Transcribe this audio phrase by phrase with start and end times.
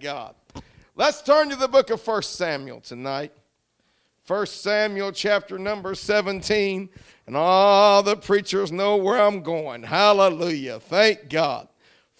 [0.00, 0.34] God.
[0.94, 3.32] Let's turn to the book of 1 Samuel tonight.
[4.26, 6.88] 1 Samuel chapter number 17.
[7.26, 9.82] And all the preachers know where I'm going.
[9.82, 10.80] Hallelujah.
[10.80, 11.68] Thank God.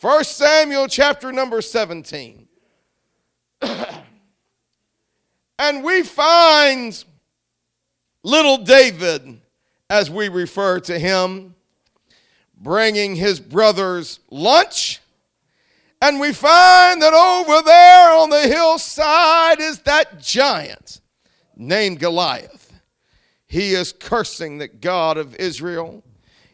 [0.01, 2.47] 1 Samuel chapter number 17.
[5.59, 7.05] and we find
[8.23, 9.41] little David,
[9.91, 11.55] as we refer to him,
[12.57, 15.01] bringing his brothers lunch.
[16.01, 21.01] And we find that over there on the hillside is that giant
[21.57, 22.73] named Goliath.
[23.47, 26.05] He is cursing the God of Israel.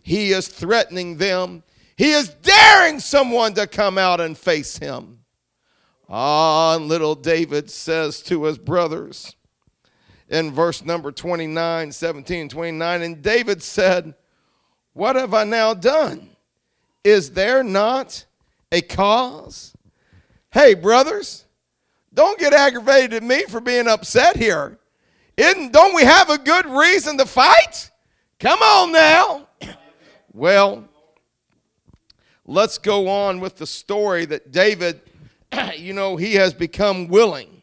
[0.03, 1.63] He is threatening them.
[1.97, 5.21] He is daring someone to come out and face him.
[6.09, 9.37] Ah, and little David says to his brothers
[10.29, 14.15] in verse number 29, 17, 29, and David said,
[14.93, 16.31] What have I now done?
[17.03, 18.25] Is there not
[18.75, 19.73] a cause?
[20.51, 21.45] Hey, brothers,
[22.13, 24.79] don't get aggravated at me for being upset here.
[25.37, 27.91] Isn't, don't we have a good reason to fight?
[28.41, 29.49] Come on now.
[30.33, 30.89] well,
[32.45, 35.01] let's go on with the story that David,
[35.77, 37.63] you know, he has become willing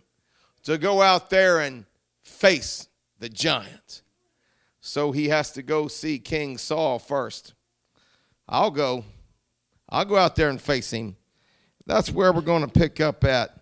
[0.64, 1.86] to go out there and
[2.24, 2.88] face
[3.20, 4.02] the giant.
[4.80, 7.54] So he has to go see King Saul first.
[8.48, 9.04] I'll go.
[9.92, 11.18] I'll go out there and face him.
[11.86, 13.58] That's where we're going to pick up at.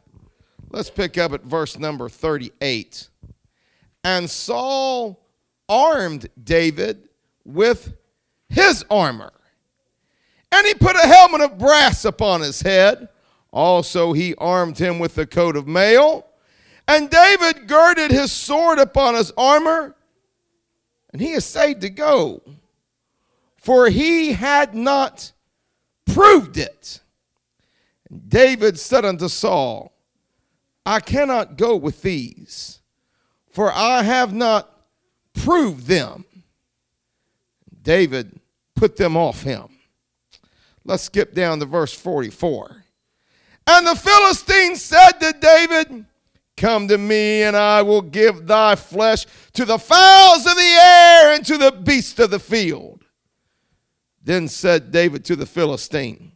[0.69, 3.09] Let's pick up at verse number 38.
[4.03, 5.25] And Saul
[5.67, 7.09] armed David
[7.43, 7.95] with
[8.47, 9.33] his armor.
[10.51, 13.09] And he put a helmet of brass upon his head.
[13.51, 16.27] Also, he armed him with a coat of mail.
[16.87, 19.95] And David girded his sword upon his armor.
[21.11, 22.43] And he essayed to go,
[23.57, 25.31] for he had not
[26.13, 27.01] proved it.
[28.27, 29.93] David said unto Saul,
[30.85, 32.79] I cannot go with these
[33.51, 34.71] for I have not
[35.33, 36.25] proved them.
[37.81, 38.39] David
[38.75, 39.67] put them off him.
[40.85, 42.85] Let's skip down to verse 44.
[43.67, 46.05] And the Philistine said to David,
[46.57, 51.33] Come to me, and I will give thy flesh to the fowls of the air
[51.33, 53.03] and to the beasts of the field.
[54.29, 56.33] Then said David to the Philistine,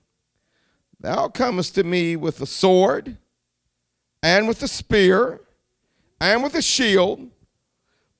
[1.00, 3.18] Thou comest to me with a sword
[4.24, 5.42] and with a spear
[6.20, 7.30] and with a shield,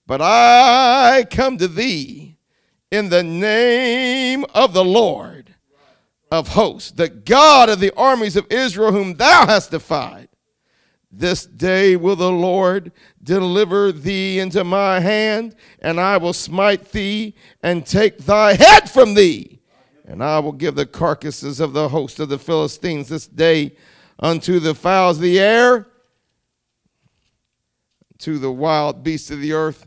[0.06, 2.38] but I come to thee
[2.92, 5.56] in the name of the Lord
[6.32, 10.30] of hosts, the God of the armies of Israel, whom thou hast defied.
[11.12, 12.92] This day will the Lord
[13.24, 17.34] deliver thee into my hand, and I will smite thee
[17.64, 19.62] and take thy head from thee.
[20.06, 23.76] And I will give the carcasses of the host of the Philistines this day
[24.20, 25.88] unto the fowls of the air
[28.20, 29.86] to the wild beasts of the earth,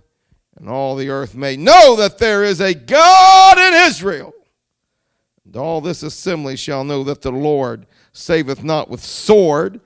[0.56, 4.34] and all the earth may know that there is a God in Israel.
[5.44, 9.80] And all this assembly shall know that the Lord saveth not with sword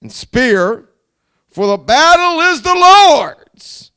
[0.00, 0.88] and spear,
[1.50, 3.90] for the battle is the Lord's,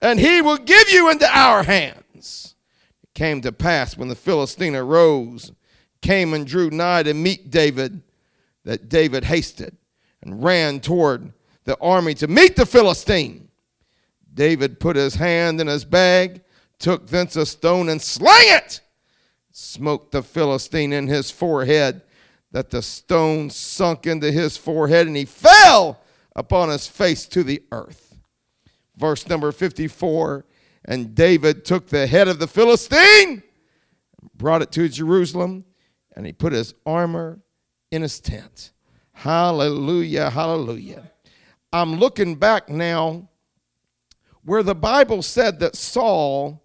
[0.00, 1.99] and he will give you into our hands.
[3.20, 5.52] Came to pass when the Philistine arose,
[6.00, 8.00] came and drew nigh to meet David,
[8.64, 9.76] that David hasted
[10.22, 13.50] and ran toward the army to meet the Philistine.
[14.32, 16.40] David put his hand in his bag,
[16.78, 18.80] took thence a stone and slang it,
[19.52, 22.00] smote the Philistine in his forehead,
[22.52, 26.00] that the stone sunk into his forehead and he fell
[26.34, 28.16] upon his face to the earth.
[28.96, 30.46] Verse number 54
[30.84, 33.42] And David took the head of the Philistine,
[34.34, 35.64] brought it to Jerusalem,
[36.16, 37.40] and he put his armor
[37.90, 38.72] in his tent.
[39.12, 41.10] Hallelujah, hallelujah.
[41.72, 43.28] I'm looking back now
[44.44, 46.64] where the Bible said that Saul,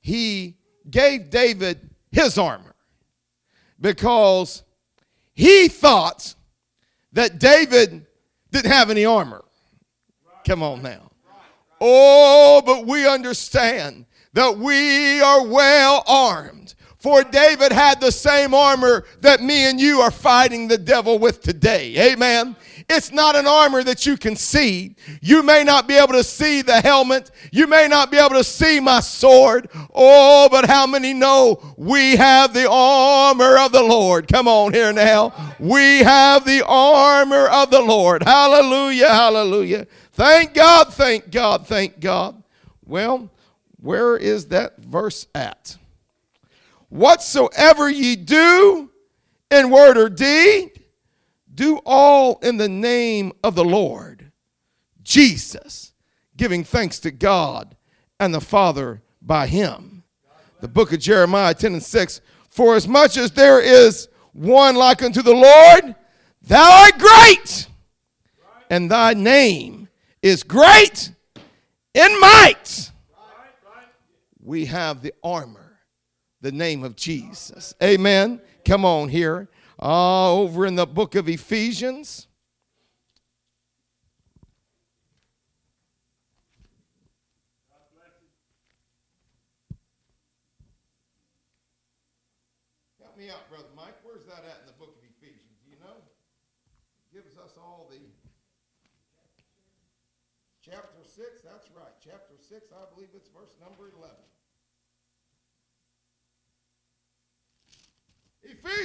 [0.00, 0.58] he
[0.90, 2.74] gave David his armor
[3.80, 4.62] because
[5.32, 6.34] he thought
[7.12, 8.06] that David
[8.50, 9.44] didn't have any armor.
[10.46, 11.10] Come on now.
[11.80, 16.74] Oh, but we understand that we are well armed.
[16.98, 21.42] For David had the same armor that me and you are fighting the devil with
[21.42, 22.12] today.
[22.12, 22.56] Amen.
[22.88, 24.96] It's not an armor that you can see.
[25.20, 27.30] You may not be able to see the helmet.
[27.52, 29.68] You may not be able to see my sword.
[29.94, 34.26] Oh, but how many know we have the armor of the Lord?
[34.26, 35.54] Come on here now.
[35.58, 38.22] We have the armor of the Lord.
[38.22, 39.86] Hallelujah, hallelujah.
[40.14, 42.40] Thank God, thank God, thank God.
[42.86, 43.30] Well,
[43.80, 45.76] where is that verse at?
[46.88, 48.90] Whatsoever ye do
[49.50, 50.84] in word or deed,
[51.52, 54.30] Do all in the name of the Lord
[55.02, 55.92] Jesus,
[56.36, 57.76] giving thanks to God
[58.20, 60.04] and the Father by him.
[60.60, 62.20] The book of Jeremiah 10 and 6
[62.50, 65.96] For as much as there is one like unto the Lord,
[66.40, 67.66] thou art great,
[68.70, 69.83] and thy name
[70.24, 71.12] is great
[71.92, 72.90] in might.
[74.42, 75.78] We have the armor,
[76.40, 77.74] the name of Jesus.
[77.82, 78.40] Amen.
[78.64, 79.48] Come on here.
[79.80, 82.26] Uh, over in the book of Ephesians.
[92.98, 93.96] Help me out, Brother Mike.
[94.02, 95.60] Where's that at in the book of Ephesians?
[95.66, 96.00] Do you know?
[97.12, 97.98] It gives us all the.
[100.64, 101.92] Chapter 6, that's right.
[102.00, 104.16] Chapter 6, I believe it's verse number 11.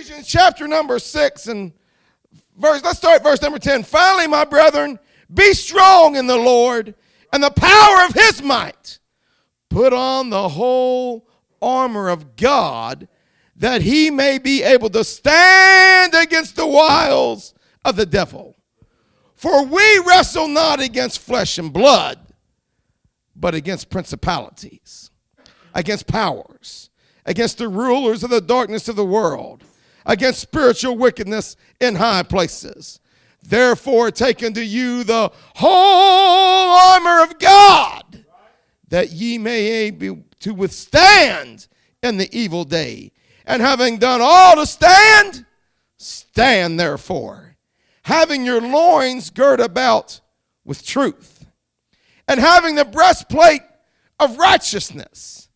[0.09, 1.71] Ephesians chapter number 6 and
[2.57, 3.83] verse, let's start verse number 10.
[3.83, 4.97] Finally, my brethren,
[5.31, 6.95] be strong in the Lord
[7.31, 8.97] and the power of his might.
[9.69, 11.29] Put on the whole
[11.61, 13.07] armor of God
[13.57, 17.53] that he may be able to stand against the wiles
[17.85, 18.57] of the devil.
[19.35, 22.17] For we wrestle not against flesh and blood,
[23.35, 25.11] but against principalities,
[25.75, 26.89] against powers,
[27.27, 29.65] against the rulers of the darkness of the world,
[30.05, 32.99] against spiritual wickedness in high places.
[33.41, 38.25] Therefore, take unto you the whole armor of God,
[38.89, 41.67] that ye may be to withstand
[42.01, 43.11] in the evil day.
[43.45, 45.45] And having done all to stand,
[45.97, 47.57] stand therefore,
[48.03, 50.21] having your loins girt about
[50.63, 51.47] with truth,
[52.27, 53.63] and having the breastplate
[54.19, 55.49] of righteousness,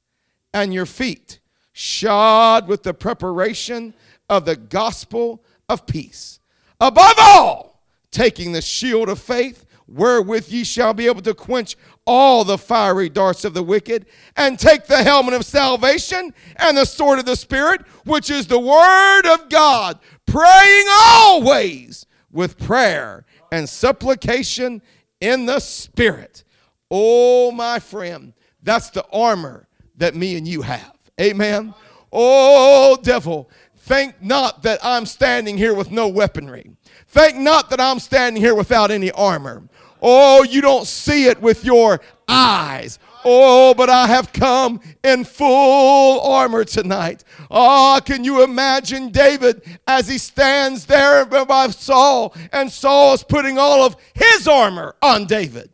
[0.53, 1.39] and your feet
[1.71, 3.93] shod with the preparation
[4.29, 6.39] of the gospel of peace.
[6.79, 11.75] Above all, taking the shield of faith, wherewith ye shall be able to quench
[12.05, 14.05] all the fiery darts of the wicked,
[14.35, 18.59] and take the helmet of salvation and the sword of the Spirit, which is the
[18.59, 24.81] word of God, praying always with prayer and supplication
[25.21, 26.43] in the Spirit.
[26.91, 29.67] Oh, my friend, that's the armor
[29.97, 30.97] that me and you have.
[31.21, 31.73] Amen.
[32.11, 33.49] Oh, devil,
[33.83, 36.71] think not that I'm standing here with no weaponry.
[37.07, 39.63] Think not that I'm standing here without any armor.
[40.01, 42.97] Oh, you don't see it with your eyes.
[43.25, 47.25] Oh, but I have come in full armor tonight.
[47.51, 53.57] Oh, can you imagine David as he stands there by Saul and Saul is putting
[53.57, 55.69] all of his armor on David?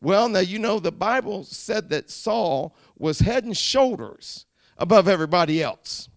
[0.00, 4.46] Well, now you know the Bible said that Saul was head and shoulders
[4.78, 6.08] above everybody else.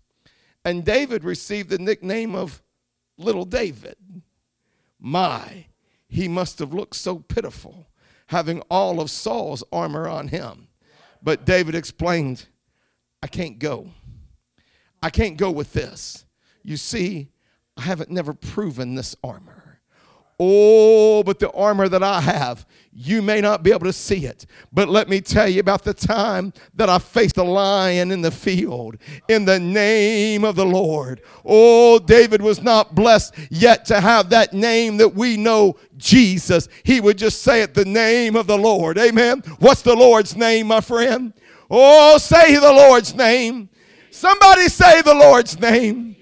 [0.66, 2.62] And David received the nickname of
[3.18, 3.96] Little David.
[5.00, 5.68] My,
[6.10, 7.88] he must have looked so pitiful
[8.28, 10.68] having all of Saul's armor on him.
[11.22, 12.48] But David explained,
[13.22, 13.90] I can't go.
[15.02, 16.26] I can't go with this.
[16.64, 17.30] You see,
[17.78, 19.65] I haven't never proven this armor.
[20.38, 24.46] Oh, but the armor that I have, you may not be able to see it.
[24.74, 28.32] But let me tell you about the time that I faced a lion in the
[28.32, 28.98] field
[29.30, 31.22] in the name of the Lord.
[31.46, 36.68] Oh, David was not blessed yet to have that name that we know, Jesus.
[36.84, 38.98] He would just say it, the name of the Lord.
[38.98, 39.42] Amen.
[39.60, 41.34] What's the Lord's name, my friend?
[41.70, 43.70] Oh, say the Lord's name.
[44.12, 46.16] Somebody say the Lord's name.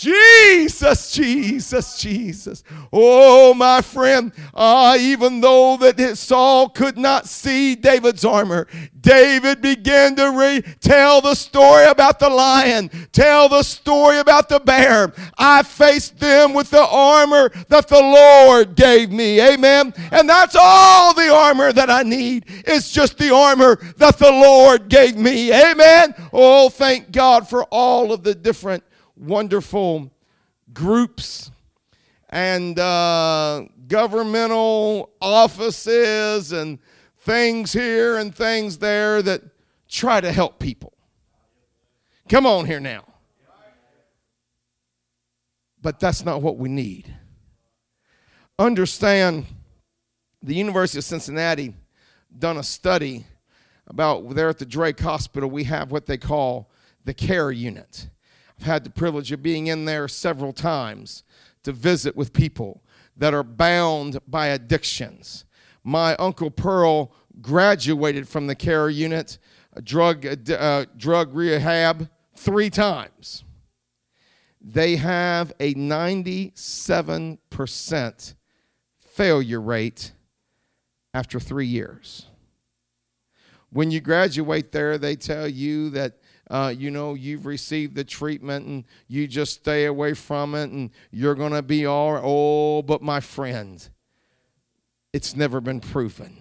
[0.00, 2.64] Jesus, Jesus, Jesus.
[2.90, 8.66] Oh, my friend, uh, even though that Saul could not see David's armor,
[8.98, 14.58] David began to re- tell the story about the lion, tell the story about the
[14.58, 15.12] bear.
[15.36, 19.38] I faced them with the armor that the Lord gave me.
[19.38, 19.92] Amen.
[20.12, 22.44] And that's all the armor that I need.
[22.48, 25.52] It's just the armor that the Lord gave me.
[25.52, 26.14] Amen.
[26.32, 28.82] Oh, thank God for all of the different
[29.20, 30.10] wonderful
[30.72, 31.50] groups
[32.30, 36.78] and uh, governmental offices and
[37.18, 39.42] things here and things there that
[39.88, 40.92] try to help people.
[42.28, 43.04] Come on here now.
[45.82, 47.14] But that's not what we need.
[48.58, 49.46] Understand
[50.42, 51.74] the University of Cincinnati
[52.38, 53.24] done a study
[53.86, 56.70] about there at the Drake Hospital we have what they call
[57.04, 58.08] the care unit.
[58.60, 61.24] I've had the privilege of being in there several times
[61.62, 62.82] to visit with people
[63.16, 65.46] that are bound by addictions.
[65.82, 69.38] My Uncle Pearl graduated from the care unit,
[69.82, 73.44] drug, uh, drug rehab, three times.
[74.60, 78.34] they have a 97%
[78.98, 80.12] failure rate
[81.14, 82.26] after three years.
[83.70, 86.19] When you graduate there, they tell you that
[86.50, 90.90] uh, you know, you've received the treatment and you just stay away from it and
[91.12, 92.20] you're going to be all.
[92.22, 93.88] Oh, but my friend,
[95.12, 96.36] it's never been proven.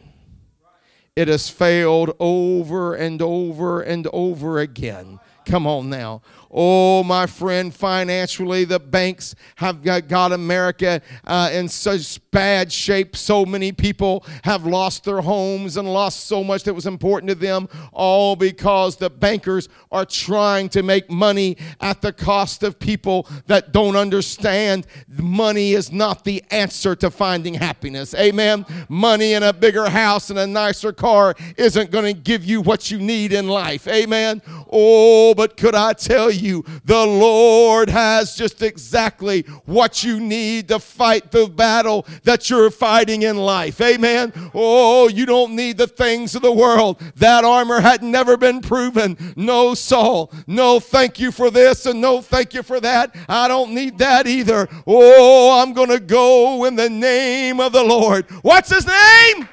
[1.16, 5.20] It has failed over and over and over again.
[5.46, 6.22] Come on now.
[6.51, 13.15] Oh, my friend, financially, the banks have got America uh, in such bad shape.
[13.15, 17.36] So many people have lost their homes and lost so much that was important to
[17.36, 23.27] them, all because the bankers are trying to make money at the cost of people
[23.46, 28.15] that don't understand money is not the answer to finding happiness.
[28.15, 28.65] Amen.
[28.88, 32.89] Money in a bigger house and a nicer car isn't going to give you what
[32.89, 33.88] you need in life.
[33.88, 34.41] Amen.
[34.72, 36.65] Oh, but could I tell you?
[36.84, 43.22] the Lord has just exactly what you need to fight the battle that you're fighting
[43.22, 43.79] in life.
[43.79, 44.34] Amen.
[44.53, 47.00] Oh, you don't need the things of the world.
[47.15, 49.15] That armor had never been proven.
[49.38, 50.29] No, Saul.
[50.46, 53.15] No, thank you for this and no, thank you for that.
[53.29, 54.67] I don't need that either.
[54.86, 58.29] Oh, I'm going to go in the name of the Lord.
[58.41, 59.48] What's his name?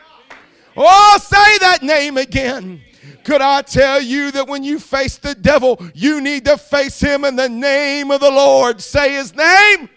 [0.77, 2.83] Oh, say that name again.
[3.25, 7.25] Could I tell you that when you face the devil, you need to face him
[7.25, 8.81] in the name of the Lord?
[8.81, 9.89] Say his name.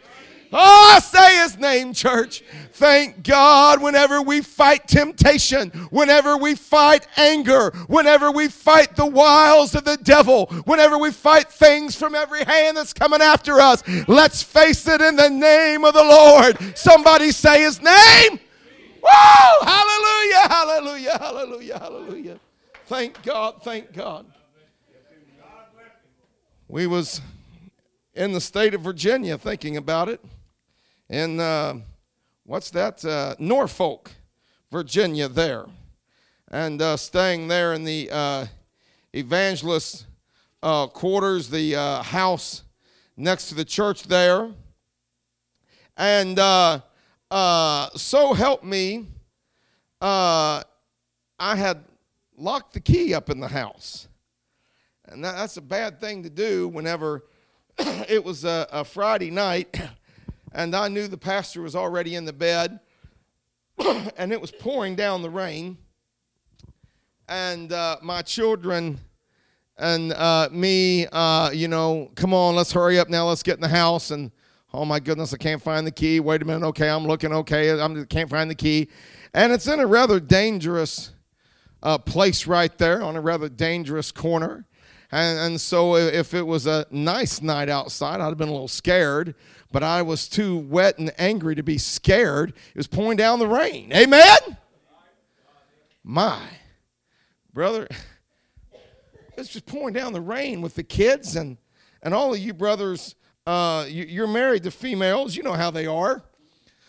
[0.51, 2.43] Oh, say his name, church.
[2.73, 9.75] Thank God whenever we fight temptation, whenever we fight anger, whenever we fight the wiles
[9.75, 14.41] of the devil, whenever we fight things from every hand that's coming after us, let's
[14.41, 16.57] face it in the name of the Lord.
[16.77, 18.39] Somebody say his name.
[19.03, 19.65] Whoa!
[19.65, 22.39] Hallelujah, hallelujah, hallelujah, hallelujah.
[22.89, 24.25] Thank God, thank God.
[26.67, 27.21] We was
[28.15, 30.19] in the state of Virginia thinking about it.
[31.07, 31.75] And uh,
[32.47, 33.05] what's that?
[33.05, 34.09] Uh, Norfolk,
[34.71, 35.67] Virginia, there.
[36.49, 38.47] And uh, staying there in the uh,
[39.13, 40.07] evangelist
[40.63, 42.63] uh, quarters, the uh, house
[43.15, 44.49] next to the church there.
[45.95, 49.05] And so help me,
[50.01, 50.63] I
[51.39, 51.83] had
[52.39, 54.07] lock the key up in the house.
[55.05, 57.25] And that, that's a bad thing to do whenever
[57.77, 59.79] it was a, a, Friday night
[60.53, 62.79] and I knew the pastor was already in the bed
[64.17, 65.77] and it was pouring down the rain.
[67.27, 68.99] And uh, my children
[69.77, 73.61] and uh, me, uh, you know, come on, let's hurry up now, let's get in
[73.61, 74.11] the house.
[74.11, 74.31] And
[74.73, 76.19] oh my goodness, I can't find the key.
[76.19, 78.89] Wait a minute, okay, I'm looking, okay, I can't find the key.
[79.33, 81.11] And it's in a rather dangerous
[81.81, 84.65] uh, place right there on a rather dangerous corner.
[85.11, 88.67] And, and so if it was a nice night outside, I'd have been a little
[88.67, 89.33] scared,
[89.71, 92.49] but I was too wet and angry to be scared.
[92.49, 93.91] It was pouring down the rain.
[93.93, 94.57] Amen?
[96.03, 96.41] My
[97.53, 97.87] brother,
[99.37, 101.57] it's just pouring down the rain with the kids and,
[102.03, 103.15] and all of you brothers.
[103.47, 105.35] Uh, you, are married to females.
[105.35, 106.23] You know how they are.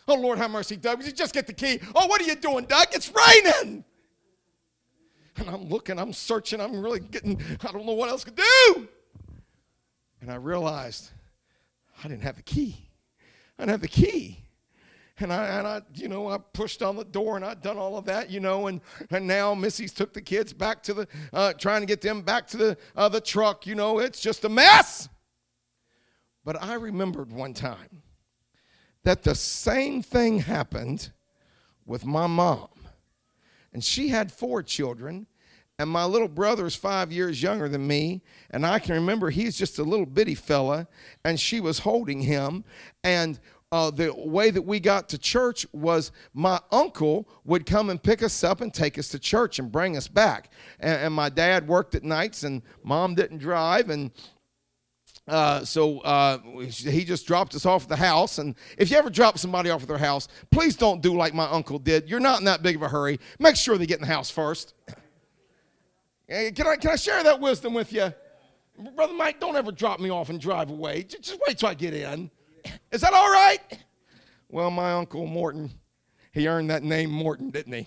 [0.06, 1.02] Oh, Lord, have mercy, Doug.
[1.02, 1.80] You just get the key?
[1.94, 2.88] Oh, what are you doing, Doug?
[2.92, 3.84] It's raining.
[5.40, 8.88] And I'm looking, I'm searching, I'm really getting, I don't know what else to do.
[10.20, 11.10] And I realized
[12.04, 12.76] I didn't have the key.
[13.58, 14.44] I didn't have the key.
[15.18, 17.96] And I, and I, you know, I pushed on the door and I'd done all
[17.96, 21.54] of that, you know, and, and now Missy's took the kids back to the, uh,
[21.54, 24.48] trying to get them back to the, uh, the truck, you know, it's just a
[24.48, 25.08] mess.
[26.44, 28.02] But I remembered one time
[29.04, 31.10] that the same thing happened
[31.86, 32.68] with my mom.
[33.72, 35.26] And she had four children,
[35.78, 38.22] and my little brother is five years younger than me.
[38.50, 40.88] And I can remember he's just a little bitty fella,
[41.24, 42.64] and she was holding him.
[43.02, 43.40] And
[43.72, 48.22] uh, the way that we got to church was my uncle would come and pick
[48.22, 50.52] us up and take us to church and bring us back.
[50.80, 53.88] And, and my dad worked at nights, and mom didn't drive.
[53.88, 54.10] And
[55.30, 58.38] uh, so uh, he just dropped us off at the house.
[58.38, 61.48] And if you ever drop somebody off at their house, please don't do like my
[61.48, 62.08] uncle did.
[62.08, 63.20] You're not in that big of a hurry.
[63.38, 64.74] Make sure they get in the house first.
[66.28, 68.12] can, I, can I share that wisdom with you?
[68.96, 71.04] Brother Mike, don't ever drop me off and drive away.
[71.04, 72.30] Just, wait till I get in.
[72.90, 73.60] Is that all right?
[74.52, 75.70] Well, my uncle Morton,
[76.32, 77.86] he earned that name Morton, didn't he?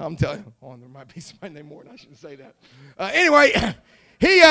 [0.00, 0.52] I'm telling you.
[0.60, 1.92] Oh, there might be somebody named Morton.
[1.92, 2.56] I shouldn't say that.
[2.98, 3.52] Uh, anyway,
[4.18, 4.42] he.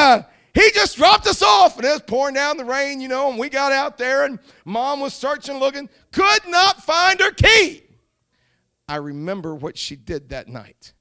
[0.60, 3.40] He just dropped us off and it was pouring down the rain, you know, and
[3.40, 7.84] we got out there and mom was searching, looking, could not find her key.
[8.88, 10.94] I remember what she did that night.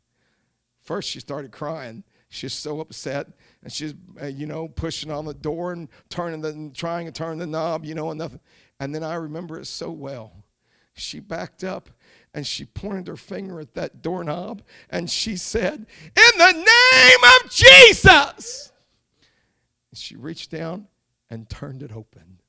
[0.83, 3.27] First, she started crying She's so upset,
[3.63, 7.39] and she's uh, you know pushing on the door and turning the trying to turn
[7.39, 8.41] the knob, you know, and nothing.
[8.81, 10.33] And then I remember it so well.
[10.93, 11.89] She backed up
[12.35, 15.87] and she pointed her finger at that doorknob and she said,
[16.17, 18.73] "In the name of Jesus!"
[20.01, 20.87] She reached down
[21.31, 22.41] and turned it open.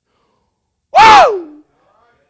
[0.91, 1.59] Whoa!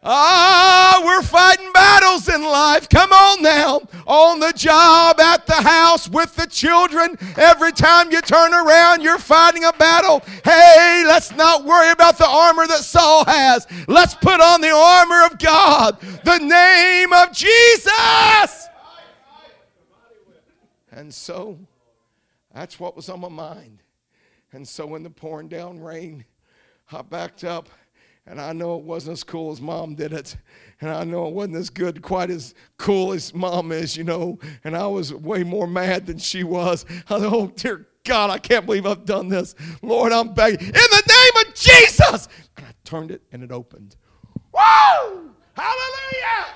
[0.02, 2.88] Ah, we're fighting battles in life.
[2.88, 3.82] Come on now.
[4.06, 7.18] On the job, at the house, with the children.
[7.36, 10.22] Every time you turn around, you're fighting a battle.
[10.42, 13.66] Hey, let's not worry about the armor that Saul has.
[13.88, 18.68] Let's put on the armor of God, the name of Jesus.
[20.92, 21.58] And so,
[22.54, 23.79] that's what was on my mind.
[24.52, 26.24] And so, in the pouring down rain,
[26.90, 27.68] I backed up
[28.26, 30.36] and I know it wasn't as cool as mom did it.
[30.80, 34.38] And I know it wasn't as good, quite as cool as mom is, you know.
[34.64, 36.84] And I was way more mad than she was.
[36.88, 39.54] I thought, oh, dear God, I can't believe I've done this.
[39.82, 40.66] Lord, I'm begging.
[40.66, 42.28] In the name of Jesus.
[42.56, 43.96] And I turned it and it opened.
[44.52, 45.30] Woo!
[45.54, 46.54] Hallelujah!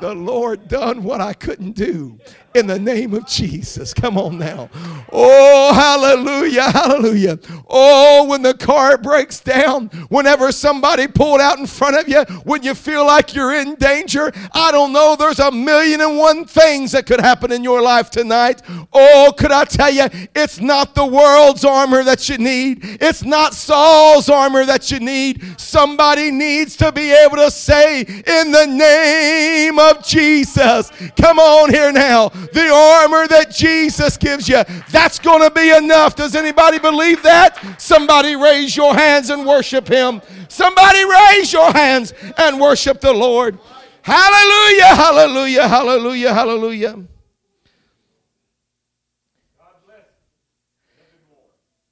[0.00, 2.18] the Lord done what I couldn't do
[2.56, 3.92] in the name of Jesus.
[3.94, 4.70] Come on now.
[5.12, 7.38] Oh, hallelujah, hallelujah.
[7.68, 12.62] Oh, when the car breaks down, whenever somebody pulled out in front of you, when
[12.62, 16.92] you feel like you're in danger, I don't know, there's a million and one things
[16.92, 18.62] that could happen in your life tonight.
[18.92, 23.54] Oh, could I tell you, it's not the world's armor that you need, it's not
[23.54, 25.60] Saul's armor that you need.
[25.60, 30.90] Somebody needs to be able to say, in the name of Jesus.
[31.16, 32.30] Come on here now.
[32.52, 36.16] The armor that Jesus gives you, that's going to be enough.
[36.16, 37.80] Does anybody believe that?
[37.80, 40.22] Somebody raise your hands and worship Him.
[40.48, 43.58] Somebody raise your hands and worship the Lord.
[44.02, 47.04] Hallelujah, hallelujah, hallelujah, hallelujah.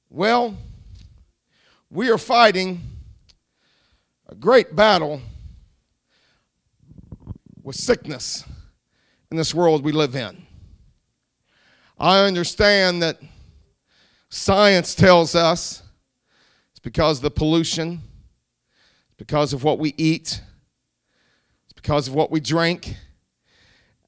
[0.09, 0.55] Well,
[1.89, 2.81] we are fighting
[4.29, 5.21] a great battle
[7.61, 8.45] with sickness
[9.29, 10.44] in this world we live in.
[11.97, 13.19] I understand that
[14.29, 15.81] science tells us
[16.71, 18.01] it's because of the pollution,
[19.05, 20.41] it's because of what we eat,
[21.65, 22.97] it's because of what we drink.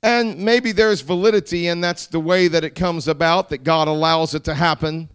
[0.03, 4.35] And maybe there's validity, and that's the way that it comes about, that God allows
[4.35, 5.09] it to happen.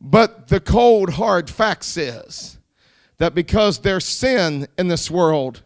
[0.00, 2.58] But the cold, hard fact is
[3.18, 5.62] that because there's sin in this world,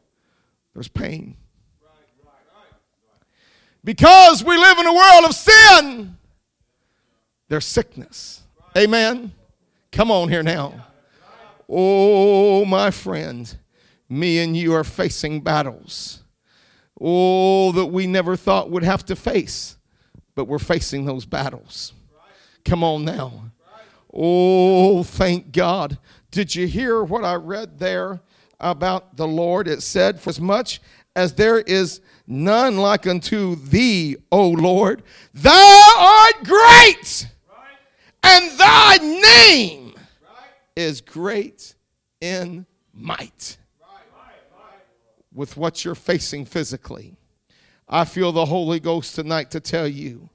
[0.74, 1.38] there's pain.
[3.82, 6.16] Because we live in a world of sin,
[7.48, 8.42] there's sickness.
[8.76, 9.32] Amen.
[9.92, 10.86] Come on here now.
[11.68, 13.56] Oh, my friend,
[14.08, 16.22] me and you are facing battles.
[17.00, 19.76] Oh, that we never thought would have to face,
[20.34, 21.92] but we're facing those battles.
[22.64, 23.50] Come on now.
[24.12, 25.98] Oh, thank God.
[26.30, 28.20] Did you hear what I read there
[28.58, 29.68] about the Lord?
[29.68, 30.80] It said, For as much
[31.14, 35.02] as there is none like unto thee, O Lord.
[35.32, 37.28] Thou art great,
[38.26, 39.94] and thy name
[40.74, 41.74] is great
[42.20, 43.56] in might.
[45.32, 47.16] With what you're facing physically,
[47.88, 50.30] I feel the Holy Ghost tonight to tell you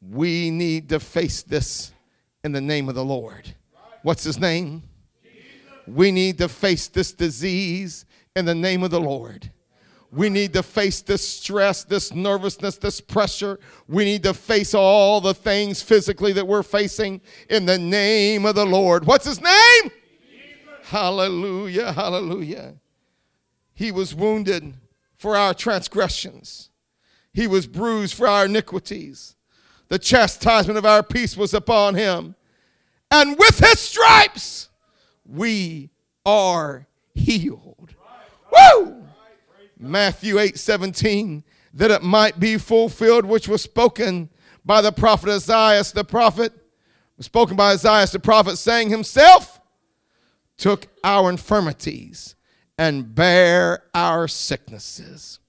[0.00, 1.92] we need to face this
[2.42, 3.54] in the name of the Lord.
[4.02, 4.82] What's his name?
[5.86, 8.04] We need to face this disease
[8.36, 9.50] in the name of the Lord.
[10.14, 13.58] We need to face this stress, this nervousness, this pressure.
[13.88, 18.54] We need to face all the things physically that we're facing in the name of
[18.54, 19.06] the Lord.
[19.06, 19.90] What's his name?
[20.30, 20.84] Jesus.
[20.84, 22.74] Hallelujah, hallelujah.
[23.74, 24.74] He was wounded
[25.16, 26.70] for our transgressions,
[27.32, 29.34] he was bruised for our iniquities.
[29.88, 32.36] The chastisement of our peace was upon him.
[33.10, 34.70] And with his stripes,
[35.26, 35.90] we
[36.24, 37.94] are healed.
[38.50, 39.03] Woo!
[39.78, 44.30] Matthew 8 17, that it might be fulfilled which was spoken
[44.64, 46.52] by the prophet Isaiah the prophet,
[47.20, 49.60] spoken by Isaiah the prophet, saying himself,
[50.56, 52.36] took our infirmities
[52.78, 55.40] and bare our sicknesses.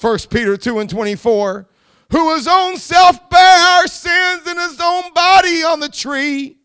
[0.00, 1.68] 1 Peter 2 and 24,
[2.10, 6.58] who his own self bare our sins in his own body on the tree,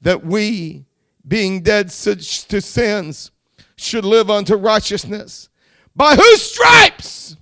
[0.00, 0.84] that we,
[1.26, 3.30] being dead to sins,
[3.76, 5.49] should live unto righteousness
[5.94, 7.36] by whose stripes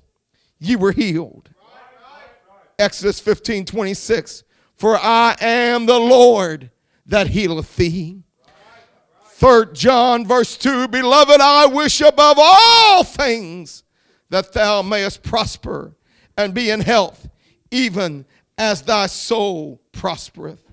[0.58, 1.50] ye were healed.
[2.78, 4.44] Exodus 15 26.
[4.76, 6.70] For I am the Lord
[7.06, 8.22] that healeth thee.
[9.30, 13.84] Third John verse 2 Beloved, I wish above all things
[14.30, 15.96] that thou mayest prosper
[16.36, 17.28] and be in health,
[17.70, 18.24] even
[18.56, 20.64] as thy soul prospereth.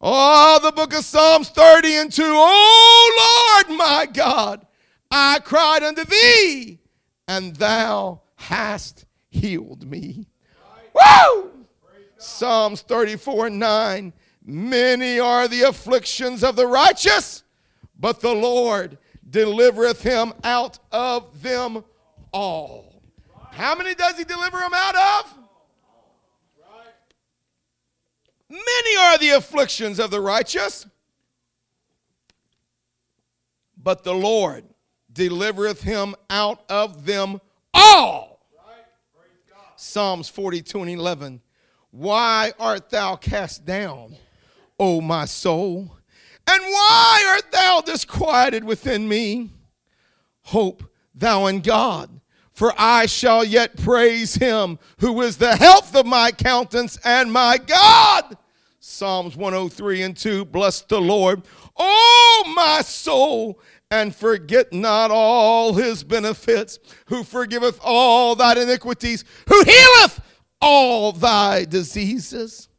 [0.00, 2.22] Oh, the book of Psalms 30 and 2.
[2.24, 4.66] Oh, Lord my God,
[5.14, 6.78] I cried unto thee,
[7.28, 10.26] and thou hast healed me.
[10.94, 11.50] Woo!
[12.16, 14.12] Psalms 34 and 9.
[14.42, 17.44] Many are the afflictions of the righteous,
[18.00, 18.96] but the Lord
[19.28, 21.84] delivereth him out of them
[22.32, 23.02] all.
[23.50, 25.38] How many does he deliver him out of?
[28.48, 30.86] Many are the afflictions of the righteous,
[33.76, 34.71] but the Lord
[35.12, 37.40] delivereth him out of them
[37.74, 38.40] all.
[39.76, 41.40] Psalms 42 and 11.
[41.90, 44.16] Why art thou cast down,
[44.78, 45.96] O my soul?
[46.46, 49.50] And why art thou disquieted within me?
[50.42, 52.20] Hope thou in God,
[52.52, 57.58] for I shall yet praise him who is the health of my countenance and my
[57.58, 58.36] God.
[58.80, 61.42] Psalms 103 and 2 Bless the Lord,
[61.76, 63.60] O my soul,
[63.92, 70.18] and forget not all his benefits, who forgiveth all thy iniquities, who healeth
[70.62, 72.70] all thy diseases.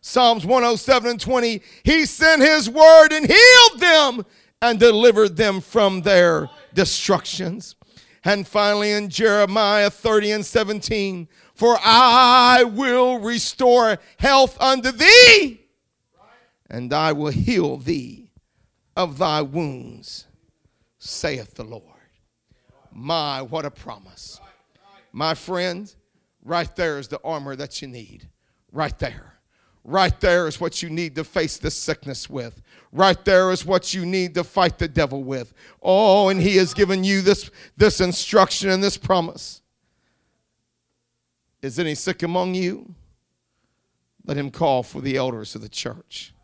[0.00, 4.26] Psalms 107 and 20 He sent his word and healed them
[4.60, 7.76] and delivered them from their destructions.
[8.24, 15.60] And finally, in Jeremiah 30 and 17, for I will restore health unto thee,
[16.68, 18.32] and I will heal thee
[18.96, 20.26] of thy wounds,
[21.06, 21.82] saith the Lord.
[22.92, 24.40] My, what a promise.
[25.12, 25.94] My friend,
[26.44, 28.28] right there is the armor that you need.
[28.72, 29.34] Right there.
[29.84, 32.60] Right there is what you need to face this sickness with.
[32.90, 35.54] Right there is what you need to fight the devil with.
[35.80, 39.62] Oh, and he has given you this, this instruction and this promise.
[41.62, 42.94] Is any sick among you?
[44.24, 46.34] Let him call for the elders of the church.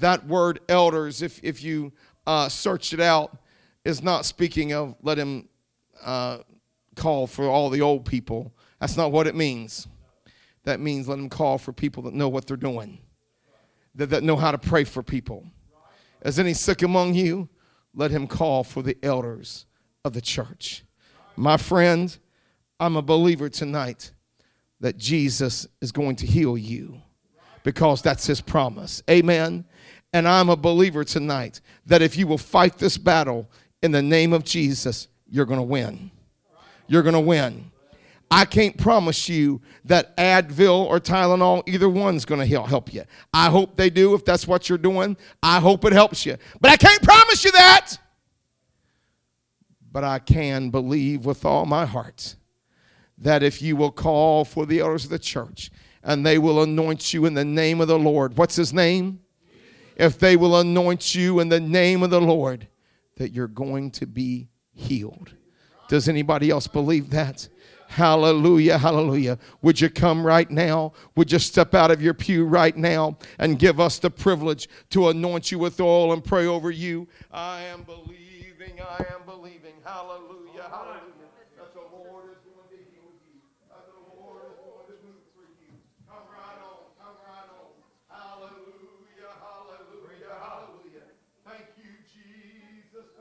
[0.00, 1.92] That word elders, if, if you
[2.26, 3.36] uh, search it out,
[3.84, 5.48] is not speaking of let him
[6.02, 6.38] uh,
[6.96, 8.52] call for all the old people.
[8.80, 9.86] That's not what it means.
[10.64, 12.98] That means let him call for people that know what they're doing,
[13.94, 15.44] that, that know how to pray for people.
[16.24, 17.48] Is any sick among you?
[17.94, 19.66] Let him call for the elders
[20.04, 20.84] of the church.
[21.36, 22.16] My friend,
[22.80, 24.10] I'm a believer tonight
[24.80, 27.00] that Jesus is going to heal you
[27.62, 29.02] because that's his promise.
[29.08, 29.64] Amen.
[30.16, 33.50] And I'm a believer tonight that if you will fight this battle
[33.82, 36.10] in the name of Jesus, you're going to win.
[36.86, 37.70] You're going to win.
[38.30, 43.04] I can't promise you that Advil or Tylenol, either one's going to help you.
[43.34, 45.18] I hope they do if that's what you're doing.
[45.42, 46.38] I hope it helps you.
[46.62, 47.98] But I can't promise you that.
[49.92, 52.36] But I can believe with all my heart
[53.18, 55.70] that if you will call for the elders of the church
[56.02, 59.20] and they will anoint you in the name of the Lord, what's his name?
[59.96, 62.68] If they will anoint you in the name of the Lord,
[63.16, 65.34] that you're going to be healed.
[65.88, 67.48] Does anybody else believe that?
[67.88, 69.38] Hallelujah, hallelujah.
[69.62, 70.92] Would you come right now?
[71.14, 75.08] Would you step out of your pew right now and give us the privilege to
[75.08, 77.06] anoint you with oil and pray over you?
[77.32, 79.74] I am believing, I am believing.
[79.84, 81.05] Hallelujah, hallelujah.